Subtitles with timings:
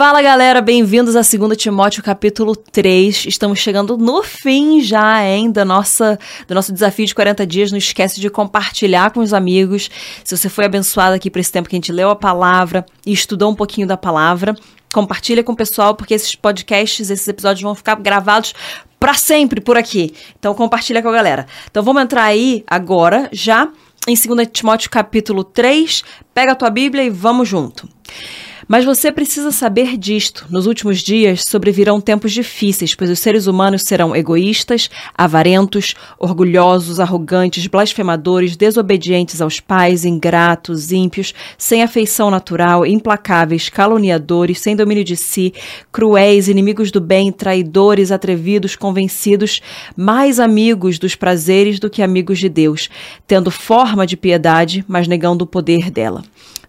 [0.00, 3.26] Fala galera, bem-vindos a 2 Timóteo capítulo 3.
[3.26, 6.18] Estamos chegando no fim já, hein, da nossa,
[6.48, 7.70] do nosso desafio de 40 dias.
[7.70, 9.90] Não esquece de compartilhar com os amigos.
[10.24, 13.12] Se você foi abençoado aqui por esse tempo que a gente leu a palavra e
[13.12, 14.56] estudou um pouquinho da palavra,
[14.90, 18.54] compartilha com o pessoal, porque esses podcasts, esses episódios vão ficar gravados
[18.98, 20.14] para sempre por aqui.
[20.38, 21.46] Então compartilha com a galera.
[21.70, 23.68] Então vamos entrar aí agora já
[24.08, 26.02] em 2 Timóteo capítulo 3.
[26.32, 27.86] Pega a tua Bíblia e vamos junto.
[28.72, 30.46] Mas você precisa saber disto.
[30.48, 37.66] Nos últimos dias sobrevirão tempos difíceis, pois os seres humanos serão egoístas, avarentos, orgulhosos, arrogantes,
[37.66, 45.52] blasfemadores, desobedientes aos pais, ingratos, ímpios, sem afeição natural, implacáveis, caluniadores, sem domínio de si,
[45.90, 49.60] cruéis, inimigos do bem, traidores, atrevidos, convencidos,
[49.96, 52.88] mais amigos dos prazeres do que amigos de Deus,
[53.26, 56.22] tendo forma de piedade, mas negando o poder dela.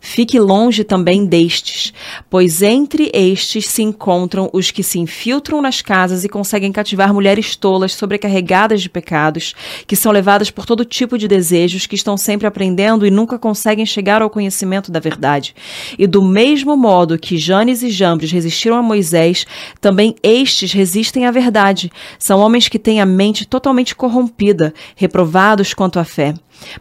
[0.04, 1.94] Fique longe também destes,
[2.28, 7.56] pois entre estes se encontram os que se infiltram nas casas e conseguem cativar mulheres
[7.56, 9.54] tolas sobrecarregadas de pecados,
[9.86, 13.86] que são levadas por todo tipo de desejos, que estão sempre aprendendo e nunca conseguem
[13.86, 15.56] chegar ao conhecimento da verdade.
[15.98, 19.46] E do mesmo modo que Janes e Jambres resistiram a Moisés,
[19.80, 21.92] também estes resistem à verdade.
[22.18, 26.34] São homens que têm a mente totalmente corrompida, reprovados quanto à fé.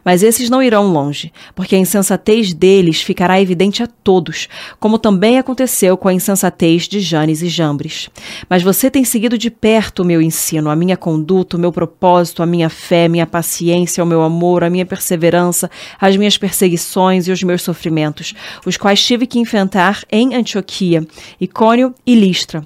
[0.03, 4.47] Mas esses não irão longe, porque a insensatez deles ficará evidente a todos,
[4.79, 8.09] como também aconteceu com a insensatez de Janes e Jambres.
[8.49, 12.43] Mas você tem seguido de perto o meu ensino, a minha conduta, o meu propósito,
[12.43, 17.31] a minha fé, minha paciência, o meu amor, a minha perseverança, as minhas perseguições e
[17.31, 18.33] os meus sofrimentos,
[18.65, 21.05] os quais tive que enfrentar em Antioquia,
[21.39, 22.63] Icônio e Listra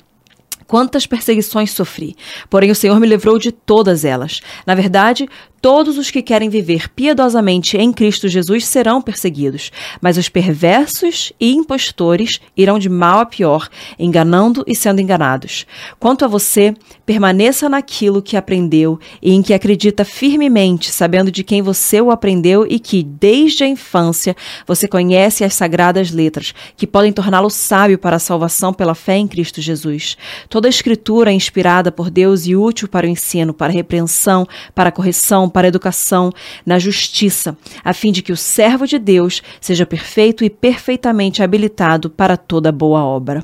[0.67, 2.15] Quantas perseguições sofri,
[2.49, 4.41] porém o Senhor me livrou de todas elas.
[4.65, 5.29] Na verdade,
[5.65, 11.53] todos os que querem viver piedosamente em Cristo Jesus serão perseguidos, mas os perversos e
[11.53, 15.65] impostores irão de mal a pior, enganando e sendo enganados.
[15.99, 21.63] Quanto a você, permaneça naquilo que aprendeu e em que acredita firmemente, sabendo de quem
[21.63, 24.35] você o aprendeu e que, desde a infância,
[24.67, 29.27] você conhece as sagradas letras, que podem torná-lo sábio para a salvação pela fé em
[29.27, 30.15] Cristo Jesus.
[30.47, 34.47] Toda a escritura é inspirada por Deus e útil para o ensino, para a repreensão,
[34.75, 36.33] para a correção, para a educação,
[36.65, 42.09] na justiça, a fim de que o servo de Deus seja perfeito e perfeitamente habilitado
[42.09, 43.41] para toda boa obra.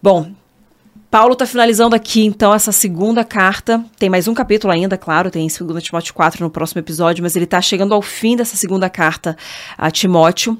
[0.00, 0.30] Bom,
[1.10, 3.84] Paulo está finalizando aqui, então, essa segunda carta.
[3.98, 7.44] Tem mais um capítulo ainda, claro, tem 2 Timóteo 4 no próximo episódio, mas ele
[7.44, 9.36] está chegando ao fim dessa segunda carta
[9.76, 10.56] a Timóteo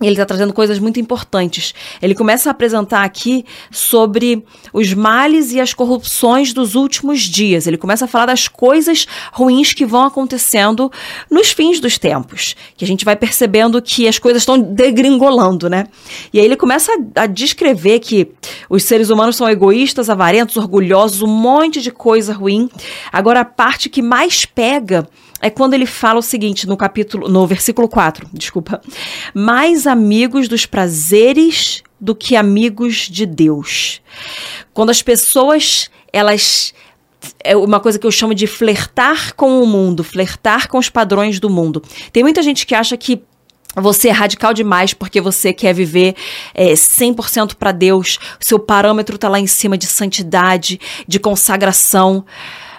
[0.00, 1.74] ele está trazendo coisas muito importantes.
[2.02, 7.66] Ele começa a apresentar aqui sobre os males e as corrupções dos últimos dias.
[7.66, 10.92] Ele começa a falar das coisas ruins que vão acontecendo
[11.30, 12.54] nos fins dos tempos.
[12.76, 15.86] Que a gente vai percebendo que as coisas estão degringolando, né?
[16.30, 18.32] E aí ele começa a, a descrever que
[18.68, 22.68] os seres humanos são egoístas, avarentos, orgulhosos, um monte de coisa ruim.
[23.10, 25.08] Agora, a parte que mais pega
[25.40, 28.80] é quando ele fala o seguinte no capítulo, no versículo 4, desculpa.
[29.34, 34.00] Mais amigos dos prazeres do que amigos de Deus.
[34.72, 36.74] Quando as pessoas, elas
[37.42, 41.40] é uma coisa que eu chamo de flertar com o mundo, flertar com os padrões
[41.40, 41.82] do mundo.
[42.12, 43.22] Tem muita gente que acha que
[43.74, 46.14] você é radical demais porque você quer viver
[46.54, 52.24] é, 100% para Deus, seu parâmetro está lá em cima de santidade, de consagração.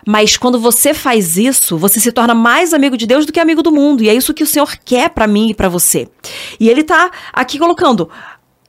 [0.07, 3.62] Mas quando você faz isso, você se torna mais amigo de Deus do que amigo
[3.62, 4.01] do mundo.
[4.01, 6.07] E é isso que o Senhor quer para mim e para você.
[6.57, 8.09] E ele tá aqui colocando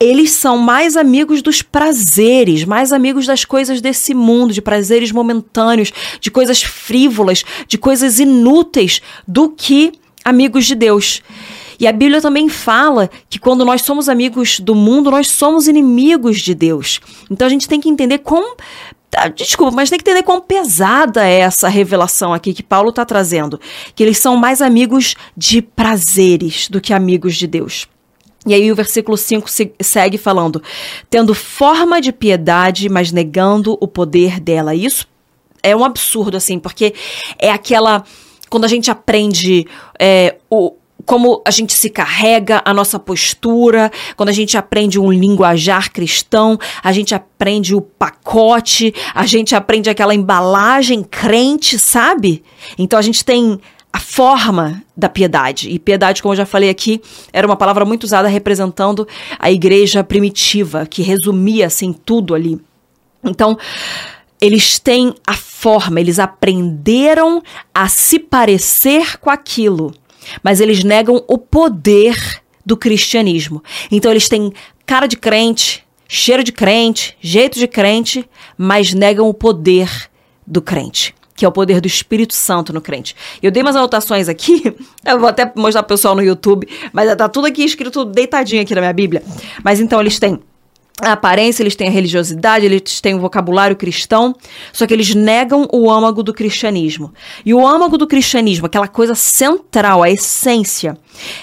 [0.01, 5.93] eles são mais amigos dos prazeres, mais amigos das coisas desse mundo, de prazeres momentâneos,
[6.21, 9.93] de coisas frívolas, de coisas inúteis, do que
[10.25, 11.21] amigos de Deus.
[11.81, 16.41] E a Bíblia também fala que quando nós somos amigos do mundo, nós somos inimigos
[16.41, 17.01] de Deus.
[17.29, 18.57] Então a gente tem que entender quão
[19.35, 23.61] desculpa, mas tem que entender quão pesada é essa revelação aqui que Paulo está trazendo.
[23.95, 27.87] Que eles são mais amigos de prazeres do que amigos de Deus.
[28.47, 29.49] E aí o versículo 5
[29.81, 30.63] segue falando:
[31.11, 34.75] tendo forma de piedade, mas negando o poder dela.
[34.75, 35.07] Isso
[35.63, 36.95] é um absurdo, assim, porque
[37.39, 38.05] é aquela.
[38.49, 39.67] Quando a gente aprende
[39.99, 40.75] é, o,
[41.09, 46.59] como a gente se carrega, a nossa postura, quando a gente aprende um linguajar cristão,
[46.85, 52.45] a gente aprende o pacote, a gente aprende aquela embalagem crente, sabe?
[52.77, 53.59] Então a gente tem
[53.91, 55.71] a forma da piedade.
[55.71, 57.01] E piedade, como eu já falei aqui,
[57.33, 59.09] era uma palavra muito usada representando
[59.39, 62.61] a igreja primitiva, que resumia assim tudo ali.
[63.25, 63.57] Então,
[64.39, 69.95] eles têm a forma, eles aprenderam a se parecer com aquilo
[70.43, 73.63] mas eles negam o poder do cristianismo.
[73.91, 74.53] Então eles têm
[74.87, 80.11] cara de crente, cheiro de crente, jeito de crente, mas negam o poder
[80.47, 83.15] do crente que é o poder do Espírito Santo no crente.
[83.41, 84.75] Eu dei umas anotações aqui,
[85.07, 88.75] eu vou até mostrar pro pessoal no YouTube, mas tá tudo aqui escrito deitadinho aqui
[88.75, 89.23] na minha Bíblia.
[89.63, 90.41] Mas então eles têm
[91.01, 94.35] a aparência, eles têm a religiosidade, eles têm o vocabulário cristão,
[94.73, 97.13] só que eles negam o âmago do cristianismo.
[97.45, 100.97] E o âmago do cristianismo, aquela coisa central, a essência,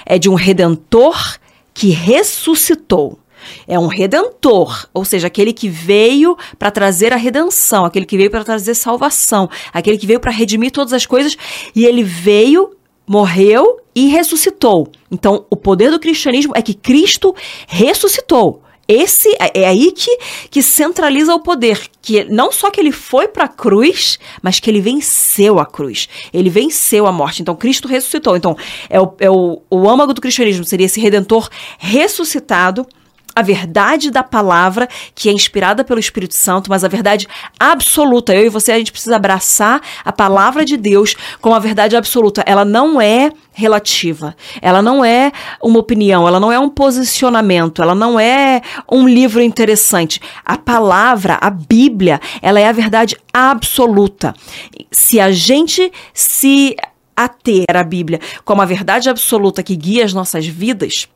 [0.05, 1.37] é de um redentor
[1.73, 3.19] que ressuscitou.
[3.67, 8.31] É um redentor, ou seja, aquele que veio para trazer a redenção, aquele que veio
[8.31, 11.37] para trazer salvação, aquele que veio para redimir todas as coisas
[11.75, 12.75] e ele veio,
[13.07, 14.87] morreu e ressuscitou.
[15.11, 17.35] Então, o poder do cristianismo é que Cristo
[17.67, 18.64] ressuscitou.
[18.87, 20.17] Esse é, é aí que,
[20.49, 24.69] que centraliza o poder, que não só que ele foi para a cruz, mas que
[24.69, 26.07] ele venceu a cruz.
[26.31, 27.41] Ele venceu a morte.
[27.41, 28.35] Então Cristo ressuscitou.
[28.35, 28.55] Então
[28.89, 31.49] é o, é o, o âmago do cristianismo seria esse redentor
[31.79, 32.85] ressuscitado
[33.35, 37.27] a verdade da palavra, que é inspirada pelo Espírito Santo, mas a verdade
[37.59, 38.33] absoluta.
[38.33, 42.43] Eu e você, a gente precisa abraçar a palavra de Deus como a verdade absoluta.
[42.45, 44.35] Ela não é relativa.
[44.61, 48.61] Ela não é uma opinião, ela não é um posicionamento, ela não é
[48.91, 50.21] um livro interessante.
[50.45, 54.33] A palavra, a Bíblia, ela é a verdade absoluta.
[54.91, 56.75] Se a gente se
[57.15, 61.07] ater à Bíblia como a verdade absoluta que guia as nossas vidas,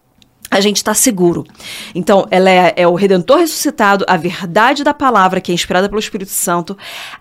[0.51, 1.45] a gente está seguro.
[1.93, 5.99] Então, ela é, é, o Redentor ressuscitado, a verdade da palavra, que é inspirada pelo
[5.99, 6.77] Espírito Santo,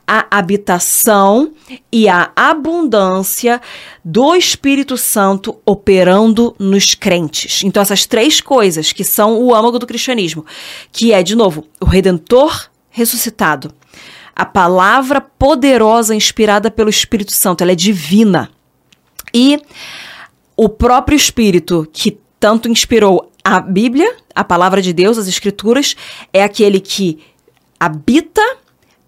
[0.06, 1.52] a habitação
[1.92, 3.60] e a abundância
[4.02, 7.62] do Espírito Santo operando nos crentes.
[7.64, 10.46] Então, essas três coisas que são o âmago do cristianismo,
[10.90, 13.74] que é, de novo, o Redentor ressuscitado,
[14.34, 18.48] a palavra poderosa inspirada pelo Espírito Santo, ela é divina.
[19.34, 19.60] E
[20.56, 25.96] o próprio Espírito que tanto inspirou a Bíblia, a palavra de Deus, as Escrituras,
[26.32, 27.24] é aquele que
[27.78, 28.42] habita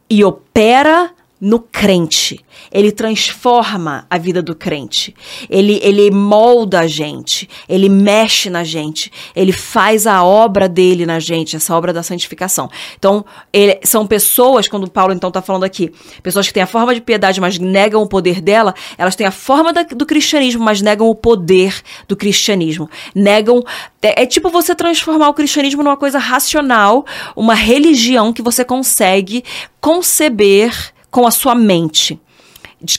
[0.09, 2.44] e opera no crente.
[2.70, 5.14] Ele transforma a vida do crente.
[5.48, 7.48] Ele, ele molda a gente.
[7.66, 9.10] Ele mexe na gente.
[9.34, 12.69] Ele faz a obra dele na gente, essa obra da santificação.
[12.98, 15.90] Então, ele, são pessoas, quando Paulo então está falando aqui,
[16.22, 19.31] pessoas que têm a forma de piedade, mas negam o poder dela, elas têm a
[19.31, 22.90] forma da, do cristianismo, mas negam o poder do cristianismo.
[23.14, 23.64] Negam.
[24.02, 29.42] É, é tipo você transformar o cristianismo numa coisa racional, uma religião que você consegue
[29.81, 32.21] conceber com a sua mente.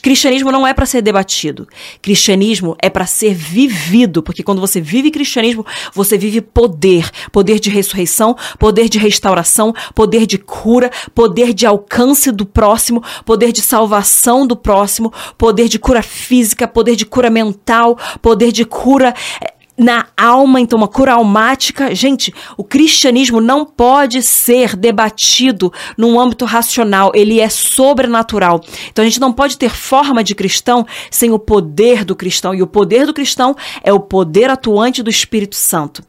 [0.00, 1.66] Cristianismo não é para ser debatido.
[2.00, 7.68] Cristianismo é para ser vivido, porque quando você vive cristianismo, você vive poder, poder de
[7.68, 14.46] ressurreição, poder de restauração, poder de cura, poder de alcance do próximo, poder de salvação
[14.46, 19.12] do próximo, poder de cura física, poder de cura mental, poder de cura
[19.76, 21.94] na alma, então uma cura almática.
[21.94, 28.60] Gente, o cristianismo não pode ser debatido num âmbito racional, ele é sobrenatural.
[28.90, 32.62] Então a gente não pode ter forma de cristão sem o poder do cristão, e
[32.62, 36.02] o poder do cristão é o poder atuante do Espírito Santo.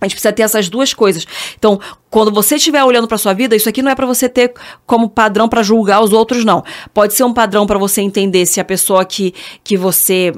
[0.00, 1.26] A gente precisa ter essas duas coisas.
[1.58, 4.54] Então, quando você estiver olhando para sua vida, isso aqui não é para você ter
[4.86, 6.62] como padrão para julgar os outros, não.
[6.94, 10.32] Pode ser um padrão para você entender se a pessoa que, que você,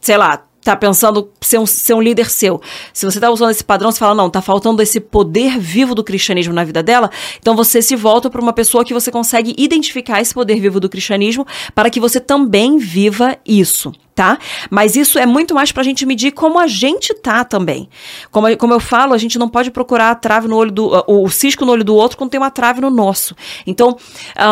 [0.00, 2.60] sei lá, tá pensando ser um, ser um líder seu.
[2.92, 6.04] Se você tá usando esse padrão, você fala, não, tá faltando esse poder vivo do
[6.04, 10.20] cristianismo na vida dela, então você se volta para uma pessoa que você consegue identificar
[10.20, 14.38] esse poder vivo do cristianismo para que você também viva isso tá?
[14.70, 17.86] Mas isso é muito mais pra gente medir como a gente tá também.
[18.30, 21.04] Como, como eu falo, a gente não pode procurar a trave no olho do.
[21.06, 23.36] o cisco no olho do outro quando tem uma trave no nosso.
[23.66, 23.94] Então,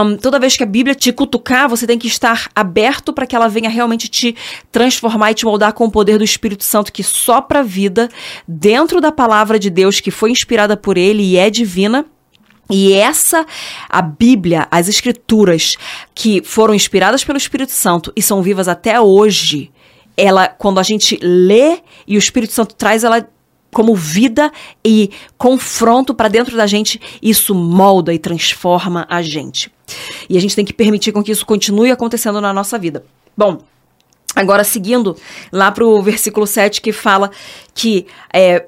[0.04, 3.34] um, toda vez que a Bíblia te cutucar, você tem que estar aberto para que
[3.34, 4.36] ela venha realmente te
[4.70, 8.10] transformar e te moldar com o poder do Espírito Santo que sopra a vida
[8.46, 12.04] dentro da palavra de Deus que foi inspirada por ele e é divina
[12.70, 13.46] e essa,
[13.88, 15.76] a Bíblia, as Escrituras,
[16.14, 19.70] que foram inspiradas pelo Espírito Santo e são vivas até hoje,
[20.16, 23.28] ela, quando a gente lê e o Espírito Santo traz ela
[23.72, 24.52] como vida
[24.84, 29.70] e confronto para dentro da gente, isso molda e transforma a gente.
[30.30, 33.04] E a gente tem que permitir com que isso continue acontecendo na nossa vida.
[33.36, 33.58] Bom,
[34.34, 35.16] agora seguindo
[35.52, 37.30] lá para o versículo 7 que fala
[37.74, 38.64] que é,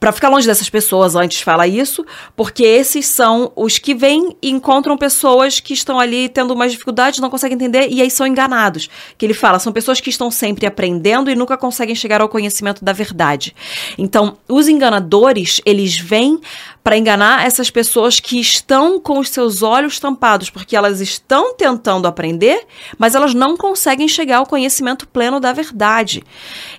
[0.00, 4.50] para ficar longe dessas pessoas antes fala isso, porque esses são os que vêm e
[4.50, 8.88] encontram pessoas que estão ali tendo mais dificuldades, não conseguem entender e aí são enganados.
[9.18, 12.82] Que ele fala, são pessoas que estão sempre aprendendo e nunca conseguem chegar ao conhecimento
[12.82, 13.54] da verdade.
[13.98, 16.40] Então, os enganadores, eles vêm
[16.82, 22.08] para enganar essas pessoas que estão com os seus olhos tampados, porque elas estão tentando
[22.08, 22.66] aprender,
[22.98, 26.24] mas elas não conseguem chegar ao conhecimento pleno da verdade.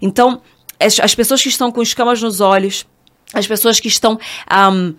[0.01, 0.41] Então,
[0.79, 2.87] as, as pessoas que estão com escamas nos olhos,
[3.33, 4.19] as pessoas que estão
[4.69, 4.93] um,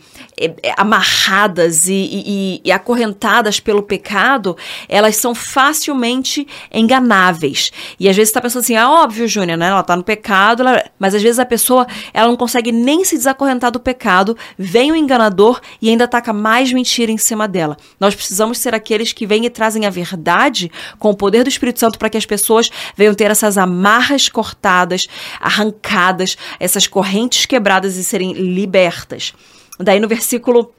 [0.77, 4.57] amarradas e, e, e, acorrentadas pelo pecado,
[4.89, 7.71] elas são facilmente enganáveis.
[8.01, 9.69] E às vezes você tá pensando assim, ah, óbvio, Júnior, né?
[9.69, 10.83] Ela tá no pecado, ela...
[10.99, 14.97] mas às vezes a pessoa ela não consegue nem se desacorrentar do pecado, vem o
[14.97, 17.77] enganador e ainda taca mais mentira em cima dela.
[18.01, 21.81] Nós precisamos ser aqueles que vêm e trazem a verdade com o poder do Espírito
[21.81, 25.03] Santo para que as pessoas venham ter essas amarras cortadas,
[25.39, 29.35] arrancadas, essas correntes quebradas e serem serem libertas.
[29.79, 30.73] Daí no versículo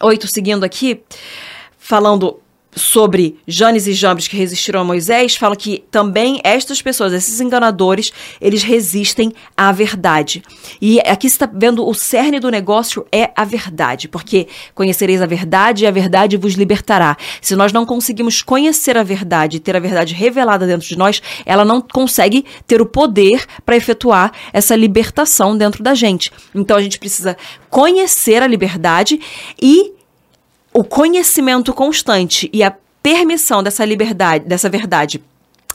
[0.00, 1.02] 8, seguindo aqui,
[1.78, 2.40] falando
[2.74, 8.12] sobre Janes e Jambres que resistiram a Moisés, fala que também estas pessoas, esses enganadores,
[8.40, 10.42] eles resistem à verdade.
[10.80, 15.84] E aqui está vendo o cerne do negócio é a verdade, porque conhecereis a verdade
[15.84, 17.16] e a verdade vos libertará.
[17.40, 21.64] Se nós não conseguimos conhecer a verdade, ter a verdade revelada dentro de nós, ela
[21.64, 26.30] não consegue ter o poder para efetuar essa libertação dentro da gente.
[26.54, 27.36] Então a gente precisa
[27.68, 29.20] conhecer a liberdade
[29.60, 29.99] e
[30.72, 35.22] o conhecimento constante e a permissão dessa liberdade, dessa verdade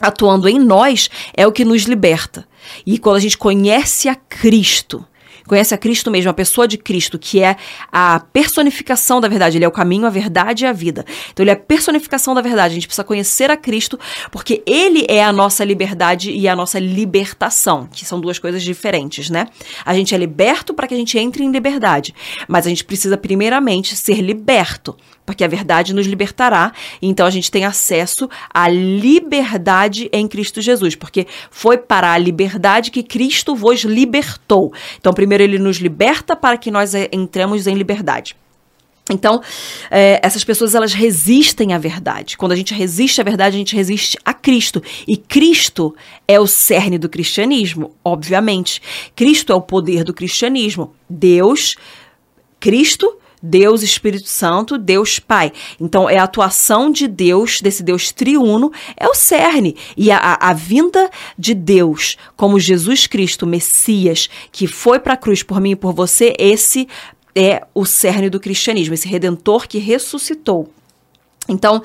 [0.00, 2.46] atuando em nós é o que nos liberta.
[2.84, 5.04] E quando a gente conhece a Cristo,
[5.46, 7.56] conhece a Cristo mesmo, a pessoa de Cristo, que é
[7.90, 9.58] a personificação da verdade.
[9.58, 11.04] Ele é o caminho, a verdade e a vida.
[11.32, 12.72] Então, ele é a personificação da verdade.
[12.72, 13.98] A gente precisa conhecer a Cristo,
[14.30, 19.30] porque ele é a nossa liberdade e a nossa libertação, que são duas coisas diferentes,
[19.30, 19.48] né?
[19.84, 22.14] A gente é liberto para que a gente entre em liberdade,
[22.48, 24.96] mas a gente precisa, primeiramente, ser liberto
[25.26, 26.72] porque a verdade nos libertará.
[27.02, 32.92] Então a gente tem acesso à liberdade em Cristo Jesus, porque foi para a liberdade
[32.92, 34.72] que Cristo vos libertou.
[34.98, 38.36] Então, primeiro ele nos liberta para que nós eh, entremos em liberdade.
[39.08, 39.40] Então,
[39.88, 42.36] é, essas pessoas elas resistem à verdade.
[42.36, 44.82] Quando a gente resiste à verdade, a gente resiste a Cristo.
[45.06, 45.94] E Cristo
[46.26, 48.82] é o cerne do cristianismo, obviamente.
[49.14, 50.92] Cristo é o poder do cristianismo.
[51.08, 51.76] Deus,
[52.58, 55.52] Cristo Deus Espírito Santo, Deus Pai.
[55.80, 59.76] Então, é a atuação de Deus, desse Deus triuno, é o cerne.
[59.96, 65.42] E a, a, vinda de Deus, como Jesus Cristo, Messias, que foi para a cruz
[65.42, 66.88] por mim e por você, esse
[67.34, 70.70] é o cerne do cristianismo, esse redentor que ressuscitou.
[71.48, 71.82] Então,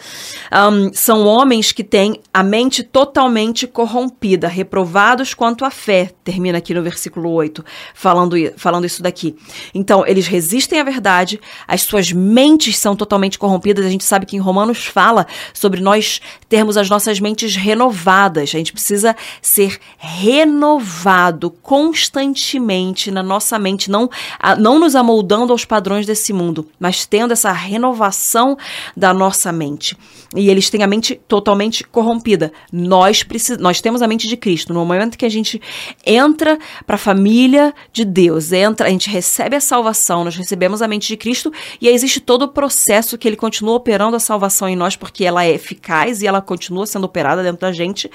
[0.52, 6.74] um, são homens que têm a mente totalmente corrompida, reprovados quanto à fé, termina aqui
[6.74, 7.64] no versículo 8,
[7.94, 9.36] falando, falando isso daqui.
[9.74, 13.86] Então, eles resistem à verdade, as suas mentes são totalmente corrompidas.
[13.86, 18.44] A gente sabe que em Romanos fala sobre nós termos as nossas mentes renovadas.
[18.44, 24.10] A gente precisa ser renovado constantemente na nossa mente, não,
[24.58, 28.58] não nos amoldando aos padrões desse mundo, mas tendo essa renovação
[28.96, 29.98] da nossa mente.
[30.36, 32.52] E eles têm a mente totalmente corrompida.
[32.72, 33.58] Nós, precis...
[33.58, 34.74] nós temos a mente de Cristo.
[34.74, 35.62] No momento que a gente
[36.06, 40.88] entra para a família de Deus, entra, a gente recebe a salvação, nós recebemos a
[40.88, 44.68] mente de Cristo e aí existe todo o processo que ele continua operando a salvação
[44.68, 48.10] em nós, porque ela é eficaz e ela continua sendo operada dentro da gente.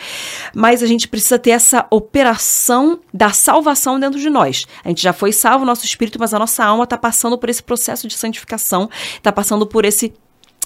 [0.55, 4.66] Mas a gente precisa ter essa operação da salvação dentro de nós.
[4.85, 7.62] A gente já foi salvo, nosso espírito, mas a nossa alma está passando por esse
[7.62, 10.12] processo de santificação, está passando por esse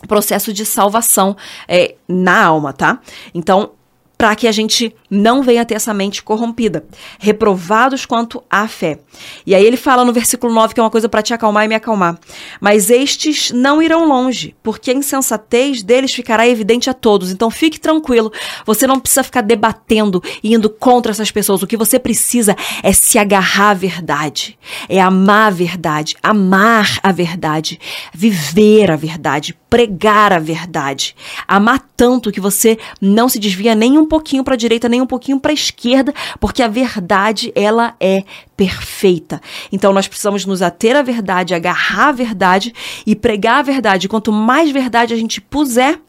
[0.07, 1.37] processo de salvação
[1.69, 3.01] é, na alma, tá?
[3.35, 3.73] Então,
[4.17, 6.85] para que a gente não venha ter essa mente corrompida,
[7.19, 9.01] reprovados quanto à fé.
[9.45, 11.69] E aí ele fala no versículo 9 que é uma coisa para te acalmar e
[11.69, 12.19] me acalmar.
[12.61, 17.31] Mas estes não irão longe, porque a insensatez deles ficará evidente a todos.
[17.31, 18.33] Então fique tranquilo,
[18.65, 21.63] você não precisa ficar debatendo e indo contra essas pessoas.
[21.63, 27.11] O que você precisa é se agarrar à verdade, é amar a verdade, amar a
[27.11, 27.81] verdade,
[28.13, 31.15] viver a verdade, pregar a verdade,
[31.47, 35.07] amar tanto que você não se desvia nem um pouquinho para a direita, nem um
[35.07, 38.25] pouquinho para a esquerda, porque a verdade ela é
[38.57, 39.41] perfeita.
[39.73, 42.73] Então nós precisamos nos ater à verdade, agarrar a verdade
[43.07, 44.09] e pregar a verdade.
[44.09, 46.01] Quanto mais verdade a gente puser,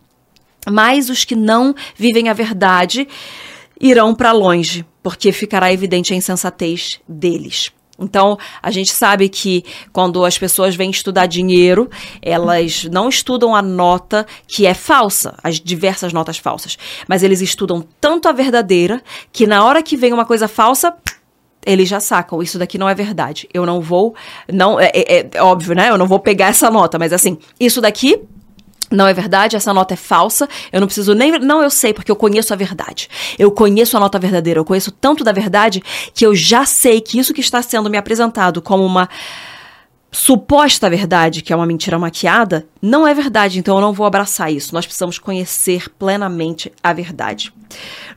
[0.70, 3.08] mais os que não vivem a verdade
[3.80, 7.72] irão para longe, porque ficará evidente a insensatez deles.
[8.02, 11.90] Então, a gente sabe que quando as pessoas vêm estudar dinheiro,
[12.22, 16.78] elas não estudam a nota que é falsa, as diversas notas falsas,
[17.08, 20.94] mas eles estudam tanto a verdadeira que na hora que vem uma coisa falsa,
[21.66, 23.48] eles já sacam, isso daqui não é verdade.
[23.54, 24.16] Eu não vou,
[24.52, 25.90] não é, é, é óbvio, né?
[25.90, 28.20] Eu não vou pegar essa nota, mas assim, isso daqui
[28.92, 30.48] não é verdade, essa nota é falsa.
[30.72, 31.40] Eu não preciso nem.
[31.40, 33.10] Não, eu sei, porque eu conheço a verdade.
[33.40, 34.60] Eu conheço a nota verdadeira.
[34.60, 35.82] Eu conheço tanto da verdade
[36.14, 39.10] que eu já sei que isso que está sendo me apresentado como uma
[40.12, 44.52] suposta verdade, que é uma mentira maquiada, não é verdade, então eu não vou abraçar
[44.52, 44.74] isso.
[44.74, 47.54] Nós precisamos conhecer plenamente a verdade.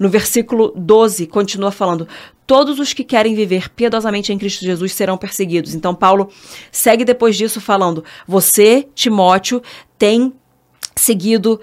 [0.00, 2.09] No versículo 12, continua falando:
[2.47, 5.75] Todos os que querem viver piedosamente em Cristo Jesus serão perseguidos.
[5.75, 6.28] Então, Paulo
[6.73, 9.62] segue depois disso falando: Você, Timóteo,
[9.97, 10.33] tem
[11.04, 11.61] seguido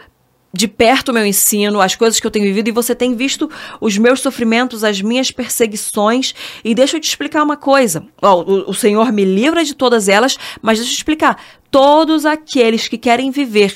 [0.53, 3.49] de perto o meu ensino, as coisas que eu tenho vivido, e você tem visto
[3.79, 6.35] os meus sofrimentos, as minhas perseguições.
[6.63, 8.05] E deixa eu te explicar uma coisa.
[8.21, 11.41] Oh, o, o Senhor me livra de todas elas, mas deixa eu te explicar.
[11.69, 13.73] Todos aqueles que querem viver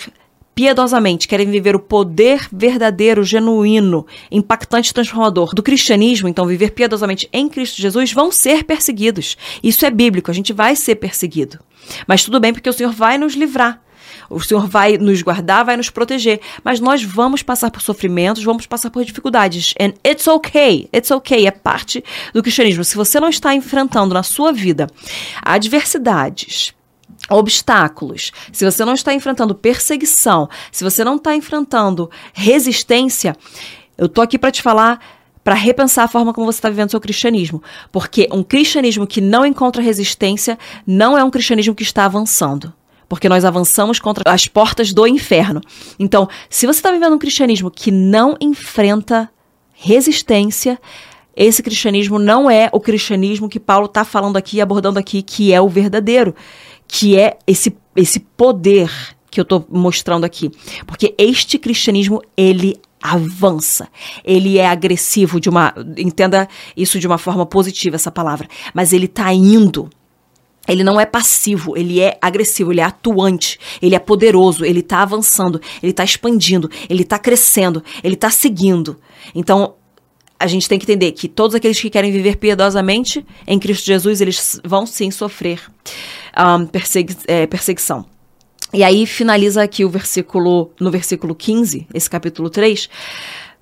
[0.54, 7.28] piedosamente, querem viver o poder verdadeiro, genuíno, impactante e transformador do cristianismo, então viver piedosamente
[7.34, 9.38] em Cristo Jesus, vão ser perseguidos.
[9.62, 11.60] Isso é bíblico, a gente vai ser perseguido.
[12.08, 13.85] Mas tudo bem, porque o Senhor vai nos livrar.
[14.30, 16.40] O Senhor vai nos guardar, vai nos proteger.
[16.64, 19.74] Mas nós vamos passar por sofrimentos, vamos passar por dificuldades.
[19.80, 20.90] And it's okay.
[20.94, 21.48] It's okay.
[21.48, 22.04] É parte
[22.34, 22.84] do cristianismo.
[22.84, 24.88] Se você não está enfrentando na sua vida
[25.42, 26.74] adversidades,
[27.30, 33.36] obstáculos, se você não está enfrentando perseguição, se você não está enfrentando resistência,
[33.98, 35.00] eu tô aqui para te falar
[35.44, 37.62] para repensar a forma como você está vivendo seu cristianismo.
[37.92, 42.74] Porque um cristianismo que não encontra resistência não é um cristianismo que está avançando
[43.08, 45.62] porque nós avançamos contra as portas do inferno.
[46.00, 49.30] Então, se você está vivendo um cristianismo que não enfrenta
[49.74, 50.80] resistência,
[51.36, 55.60] esse cristianismo não é o cristianismo que Paulo está falando aqui, abordando aqui, que é
[55.60, 56.34] o verdadeiro,
[56.88, 58.90] que é esse, esse poder
[59.30, 60.50] que eu estou mostrando aqui.
[60.88, 63.88] Porque este cristianismo, ele avança.
[64.24, 69.06] Ele é agressivo de uma, entenda isso de uma forma positiva essa palavra, mas ele
[69.06, 69.90] está indo
[70.68, 75.02] ele não é passivo, ele é agressivo, ele é atuante, ele é poderoso, ele está
[75.02, 78.98] avançando, ele está expandindo, ele está crescendo, ele está seguindo.
[79.34, 79.76] Então,
[80.40, 84.22] a gente tem que entender que todos aqueles que querem viver piedosamente em Cristo Jesus,
[84.22, 85.62] eles vão sim sofrer
[86.38, 88.06] um, persegui é, perseguição.
[88.74, 92.90] E aí finaliza aqui o versículo, no versículo 15, esse capítulo 3,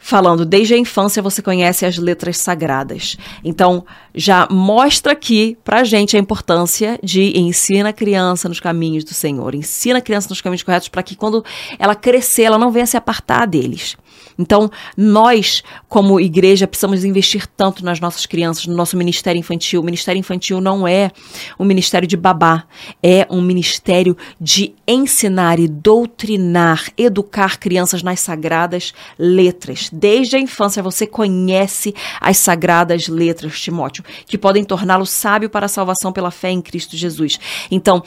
[0.04, 3.16] falando desde a infância você conhece as letras sagradas.
[3.42, 9.14] Então, já mostra aqui pra gente a importância de ensina a criança nos caminhos do
[9.14, 11.44] Senhor, ensina a criança nos caminhos corretos para que quando
[11.80, 13.96] ela crescer, ela não venha se apartar deles.
[14.38, 19.82] Então, nós, como igreja, precisamos investir tanto nas nossas crianças, no nosso ministério infantil.
[19.82, 21.12] O ministério infantil não é
[21.60, 22.64] um ministério de babá,
[23.02, 29.90] é um ministério de ensinar e doutrinar, educar crianças nas sagradas letras.
[29.92, 35.70] Desde a infância você conhece as sagradas letras, Timóteo, que podem torná-lo sábio para a
[35.70, 37.40] salvação pela fé em Cristo Jesus.
[37.70, 38.04] Então,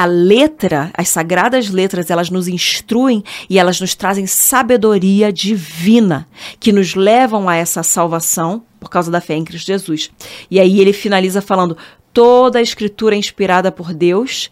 [0.00, 6.26] a letra, as sagradas letras, elas nos instruem e elas nos trazem sabedoria divina,
[6.58, 10.10] que nos levam a essa salvação por causa da fé em Cristo Jesus.
[10.50, 11.76] E aí ele finaliza falando:
[12.14, 14.50] toda a escritura é inspirada por Deus,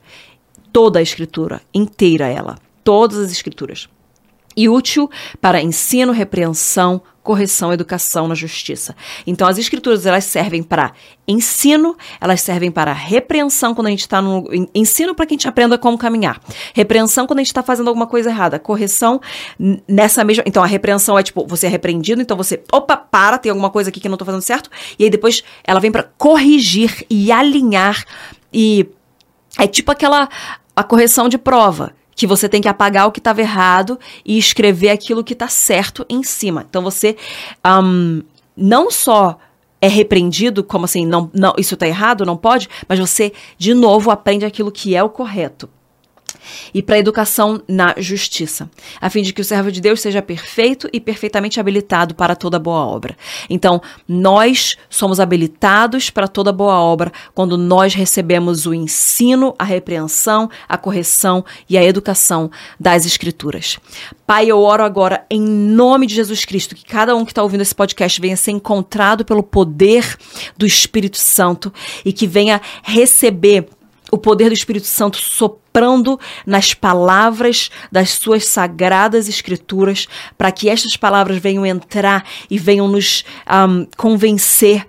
[0.71, 3.89] toda a escritura, inteira ela, todas as escrituras
[4.59, 5.09] e útil
[5.41, 8.97] para ensino, repreensão, correção, educação na justiça.
[9.25, 10.93] Então, as escrituras elas servem para
[11.29, 15.47] ensino, elas servem para repreensão quando a gente está no ensino para que a gente
[15.47, 16.41] aprenda como caminhar,
[16.75, 19.21] repreensão quando a gente está fazendo alguma coisa errada, correção
[19.87, 20.43] nessa mesma.
[20.45, 23.91] Então, a repreensão é tipo você é repreendido, então você opa para, tem alguma coisa
[23.91, 24.69] aqui que eu não estou fazendo certo,
[24.99, 28.05] e aí depois ela vem para corrigir e alinhar
[28.53, 28.89] e
[29.57, 30.29] é tipo aquela
[30.75, 34.91] a correção de prova que você tem que apagar o que estava errado e escrever
[34.91, 36.67] aquilo que está certo em cima.
[36.69, 37.17] Então você
[37.65, 38.23] um,
[38.57, 39.39] não só
[39.81, 44.11] é repreendido, como assim, não, não, isso está errado, não pode, mas você, de novo,
[44.11, 45.71] aprende aquilo que é o correto
[46.73, 48.71] e para a educação na justiça,
[49.01, 52.59] a fim de que o servo de Deus seja perfeito e perfeitamente habilitado para toda
[52.59, 53.17] boa obra.
[53.49, 60.51] Então, nós somos habilitados para toda boa obra quando nós recebemos o ensino, a repreensão,
[60.69, 63.79] a correção e a educação das Escrituras.
[64.27, 67.63] Pai, eu oro agora em nome de Jesus Cristo que cada um que está ouvindo
[67.63, 70.17] esse podcast venha ser encontrado pelo poder
[70.57, 71.73] do Espírito Santo
[72.05, 73.69] e que venha receber
[74.11, 80.97] o poder do Espírito Santo soprando nas palavras das suas sagradas escrituras, para que estas
[80.97, 84.87] palavras venham entrar e venham nos um, convencer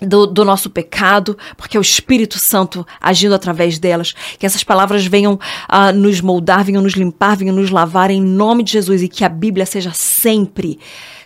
[0.00, 4.14] do, do, nosso pecado, porque é o Espírito Santo agindo através delas.
[4.38, 8.62] Que essas palavras venham uh, nos moldar, venham nos limpar, venham nos lavar em nome
[8.62, 10.78] de Jesus e que a Bíblia seja sempre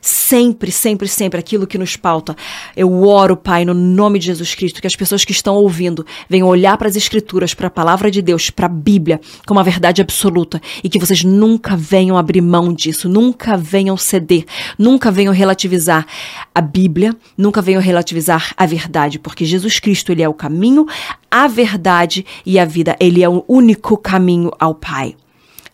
[0.03, 2.37] sempre, sempre, sempre aquilo que nos pauta.
[2.77, 6.49] Eu oro, Pai, no nome de Jesus Cristo, que as pessoas que estão ouvindo venham
[6.49, 10.03] olhar para as Escrituras, para a palavra de Deus, para a Bíblia, como a verdade
[10.03, 14.45] absoluta e que vocês nunca venham abrir mão disso, nunca venham ceder,
[14.77, 16.05] nunca venham relativizar
[16.53, 20.87] a Bíblia, nunca venham relativizar a verdade, porque Jesus Cristo, ele é o caminho,
[21.31, 22.97] a verdade e a vida.
[22.99, 25.15] Ele é o único caminho ao Pai.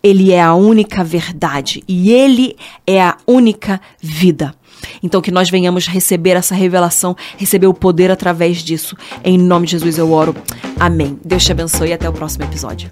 [0.02, 2.56] Ele é a única verdade e ele
[2.87, 4.54] é a única vida.
[5.02, 8.96] Então, que nós venhamos receber essa revelação, receber o poder através disso.
[9.24, 10.34] Em nome de Jesus eu oro.
[10.78, 11.18] Amém.
[11.24, 12.90] Deus te abençoe e até o próximo episódio.